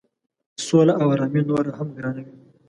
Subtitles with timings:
[0.65, 2.33] سوله او آرامي نوره هم ګرانوي.